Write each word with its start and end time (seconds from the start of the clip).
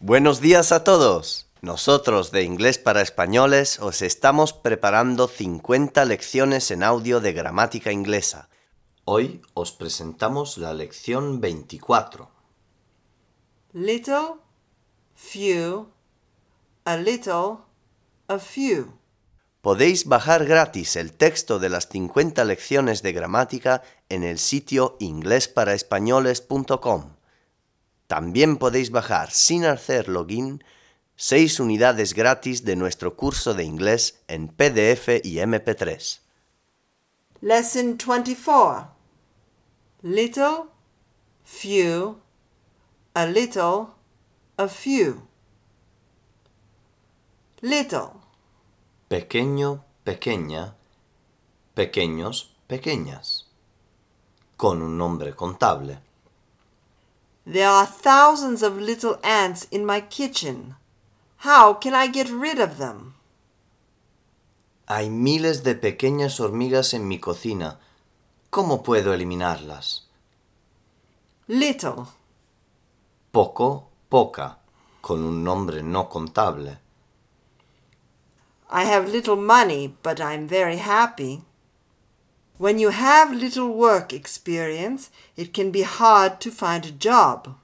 Buenos 0.00 0.40
días 0.40 0.70
a 0.70 0.84
todos. 0.84 1.48
Nosotros 1.60 2.30
de 2.30 2.44
Inglés 2.44 2.78
para 2.78 3.02
Españoles 3.02 3.80
os 3.80 4.00
estamos 4.00 4.52
preparando 4.52 5.26
50 5.26 6.04
lecciones 6.04 6.70
en 6.70 6.84
audio 6.84 7.18
de 7.18 7.32
gramática 7.32 7.90
inglesa. 7.90 8.48
Hoy 9.04 9.42
os 9.54 9.72
presentamos 9.72 10.56
la 10.56 10.72
lección 10.72 11.40
24. 11.40 12.30
Little, 13.72 14.36
few, 15.16 15.88
a 16.84 16.96
little, 16.96 17.56
a 18.28 18.38
few. 18.38 18.96
Podéis 19.62 20.04
bajar 20.04 20.44
gratis 20.44 20.94
el 20.94 21.12
texto 21.12 21.58
de 21.58 21.70
las 21.70 21.88
50 21.88 22.44
lecciones 22.44 23.02
de 23.02 23.12
gramática 23.12 23.82
en 24.08 24.22
el 24.22 24.38
sitio 24.38 24.96
inglesparaespañoles.com. 25.00 27.17
También 28.08 28.56
podéis 28.56 28.90
bajar 28.90 29.30
sin 29.30 29.64
hacer 29.66 30.08
login 30.08 30.64
6 31.16 31.60
unidades 31.60 32.14
gratis 32.14 32.64
de 32.64 32.74
nuestro 32.74 33.16
curso 33.16 33.52
de 33.52 33.64
inglés 33.64 34.22
en 34.28 34.48
PDF 34.48 35.20
y 35.22 35.36
MP3. 35.36 36.20
Lesson 37.42 37.98
24. 37.98 38.88
Little, 40.02 40.64
few, 41.44 42.18
a 43.14 43.26
little, 43.26 43.88
a 44.56 44.68
few. 44.68 45.28
Little, 47.60 48.12
Pequeño, 49.08 49.84
pequeña, 50.04 50.76
pequeños, 51.74 52.54
pequeñas. 52.66 53.46
Con 54.56 54.82
un 54.82 54.96
nombre 54.96 55.34
contable. 55.34 56.07
There 57.48 57.68
are 57.68 57.86
thousands 57.86 58.62
of 58.62 58.76
little 58.76 59.18
ants 59.24 59.66
in 59.70 59.86
my 59.86 60.00
kitchen. 60.00 60.74
How 61.38 61.72
can 61.72 61.94
I 61.94 62.06
get 62.06 62.28
rid 62.28 62.60
of 62.60 62.76
them? 62.76 63.14
Hay 64.86 65.08
miles 65.08 65.62
de 65.62 65.74
pequeñas 65.74 66.40
hormigas 66.40 66.92
en 66.92 67.08
mi 67.08 67.18
cocina. 67.18 67.78
¿Cómo 68.50 68.82
puedo 68.82 69.14
eliminarlas? 69.14 70.02
Little, 71.48 72.06
Poco, 73.32 73.88
poca, 74.08 74.58
con 75.00 75.22
un 75.22 75.42
nombre 75.42 75.82
no 75.82 76.08
contable. 76.08 76.78
I 78.70 78.84
have 78.84 79.10
little 79.10 79.36
money, 79.36 79.94
but 80.02 80.20
I'm 80.20 80.46
very 80.46 80.76
happy. 80.76 81.42
When 82.58 82.80
you 82.80 82.90
have 82.90 83.32
little 83.32 83.68
work 83.68 84.12
experience, 84.12 85.10
it 85.36 85.54
can 85.54 85.70
be 85.70 85.82
hard 85.82 86.40
to 86.40 86.50
find 86.50 86.84
a 86.84 86.90
job. 86.90 87.54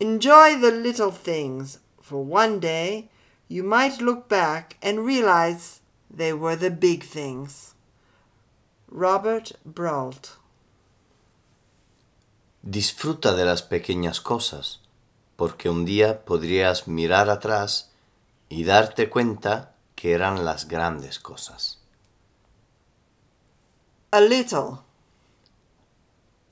Enjoy 0.00 0.58
the 0.58 0.72
little 0.72 1.12
things, 1.12 1.78
for 2.02 2.24
one 2.24 2.58
day 2.58 3.08
you 3.46 3.62
might 3.62 4.00
look 4.00 4.28
back 4.28 4.76
and 4.82 5.06
realize 5.06 5.80
they 6.10 6.32
were 6.32 6.56
the 6.56 6.70
big 6.70 7.04
things. 7.04 7.74
Robert 8.90 9.52
Brault. 9.64 10.36
Disfruta 12.62 13.36
de 13.36 13.44
las 13.44 13.62
pequeñas 13.62 14.20
cosas, 14.20 14.80
porque 15.36 15.70
un 15.70 15.84
día 15.84 16.24
podrías 16.24 16.88
mirar 16.88 17.30
atrás 17.30 17.90
y 18.48 18.64
darte 18.64 19.08
cuenta 19.08 19.76
que 19.94 20.12
eran 20.14 20.44
las 20.44 20.66
grandes 20.66 21.20
cosas. 21.20 21.79
A 24.12 24.20
little, 24.20 24.78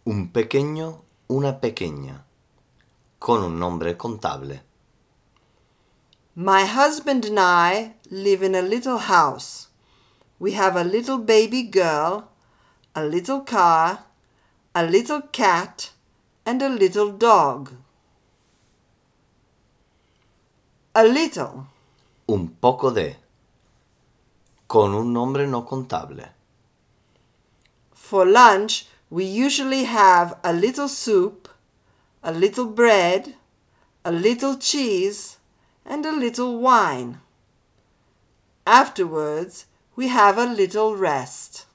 Un 0.05 0.29
pequeño, 0.29 1.03
una 1.27 1.61
pequeña, 1.61 2.25
con 3.19 3.43
un 3.43 3.59
nombre 3.59 3.97
contable. 3.97 4.63
My 6.37 6.65
husband 6.65 7.25
and 7.25 7.41
I 7.41 7.95
live 8.13 8.45
in 8.45 8.55
a 8.55 8.63
little 8.63 8.99
house. 8.99 9.71
We 10.39 10.53
have 10.53 10.77
a 10.77 10.85
little 10.85 11.19
baby 11.19 11.65
girl, 11.65 12.29
a 12.95 13.03
little 13.03 13.41
car, 13.41 14.05
a 14.73 14.85
little 14.85 15.23
cat, 15.33 15.91
and 16.47 16.63
a 16.63 16.69
little 16.69 17.11
dog. 17.11 17.73
A 20.95 21.03
little, 21.03 21.67
Un 22.29 22.51
poco 22.61 22.93
de, 22.93 23.17
con 24.69 24.95
un 24.95 25.13
nombre 25.13 25.49
no 25.49 25.65
contable. 25.65 26.38
For 28.09 28.25
lunch, 28.25 28.87
we 29.11 29.23
usually 29.23 29.85
have 29.85 30.39
a 30.43 30.51
little 30.51 30.89
soup, 30.89 31.47
a 32.23 32.33
little 32.33 32.65
bread, 32.65 33.35
a 34.03 34.11
little 34.11 34.57
cheese, 34.57 35.37
and 35.85 36.07
a 36.07 36.13
little 36.13 36.59
wine. 36.59 37.21
Afterwards, 38.67 39.67
we 39.95 40.09
have 40.09 40.39
a 40.39 40.47
little 40.47 40.97
rest. 40.97 41.67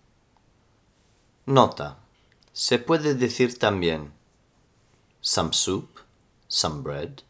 Nota. 1.45 1.97
Se 2.51 2.79
puede 2.79 3.13
decir 3.13 3.53
también 3.59 4.09
some 5.21 5.53
soup, 5.53 5.99
some 6.47 6.81
bread, 6.81 7.21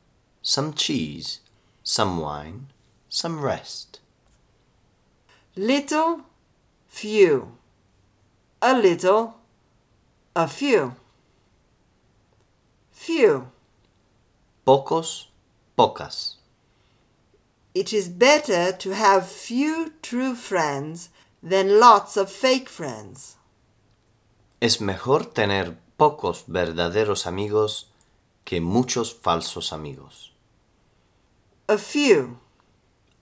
some 0.41 0.73
cheese, 0.73 1.41
some 1.83 2.19
wine, 2.19 2.67
some 3.09 3.41
rest. 3.41 3.99
Little, 5.57 6.21
few. 6.87 7.57
A 8.65 8.73
little, 8.73 9.33
a 10.33 10.47
few. 10.47 10.95
Few. 12.93 13.51
Pocos, 14.65 15.27
pocas. 15.77 16.37
It 17.75 17.91
is 17.91 18.07
better 18.07 18.71
to 18.71 18.91
have 18.91 19.27
few 19.27 19.91
true 20.01 20.33
friends 20.33 21.09
than 21.41 21.77
lots 21.77 22.15
of 22.15 22.31
fake 22.31 22.69
friends. 22.69 23.35
Es 24.61 24.79
mejor 24.79 25.33
tener 25.33 25.75
pocos 25.97 26.45
verdaderos 26.47 27.27
amigos 27.27 27.87
que 28.45 28.61
muchos 28.61 29.13
falsos 29.13 29.73
amigos. 29.73 30.31
A 31.67 31.77
few. 31.77 32.39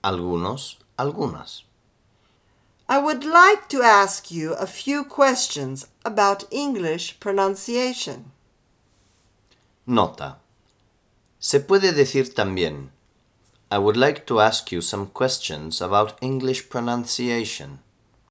Algunos, 0.04 0.78
algunas. 0.96 1.64
I 2.92 2.98
would 2.98 3.24
like 3.24 3.70
to 3.70 3.80
ask 3.82 4.30
you 4.30 4.52
a 4.52 4.66
few 4.66 5.02
questions 5.02 5.86
about 6.04 6.44
English 6.50 7.18
pronunciation. 7.20 8.32
Nota. 9.86 10.36
Se 11.38 11.60
puede 11.60 11.94
decir 11.94 12.34
también 12.34 12.90
I 13.70 13.78
would 13.78 13.96
like 13.96 14.26
to 14.26 14.40
ask 14.40 14.70
you 14.70 14.82
some 14.82 15.06
questions 15.06 15.80
about 15.80 16.18
English 16.20 16.68
pronunciation. 16.68 17.78